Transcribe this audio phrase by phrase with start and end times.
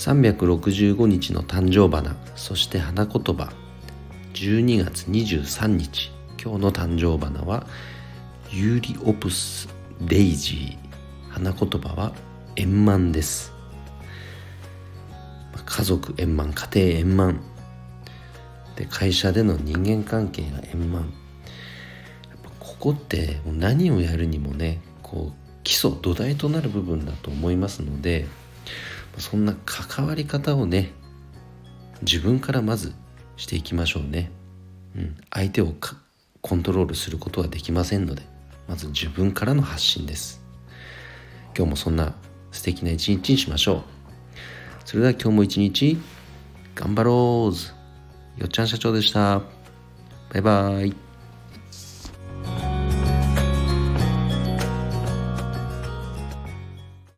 [0.00, 3.52] 365日の誕生花そして花言葉。
[4.32, 6.10] 12月23日
[6.42, 7.66] 今日の誕生花は
[8.48, 9.68] ユーリオプス
[10.00, 11.28] デイジー。
[11.28, 12.14] 花言葉は
[12.56, 13.52] 円満です。
[15.66, 17.42] 家族円満家庭円満。
[18.76, 21.12] で会社での人間関係が円満。
[22.58, 28.26] ここって何をやるにもねこう基礎土台となる部分だと思いますので
[29.18, 30.92] そんな関わり方をね
[32.02, 32.94] 自分からまず
[33.36, 34.30] していきましょうね、
[34.96, 35.74] うん、相手を
[36.40, 38.22] コントロールすることはできませんので
[38.68, 40.40] まず自分からの発信です。
[41.56, 42.14] 今日もそんな
[42.52, 43.82] 素敵な一日にしましょう。
[44.84, 45.98] それでは今日も一日
[46.74, 49.40] 頑張ろうよっちゃん社長でした。
[50.32, 51.09] バイバーイ。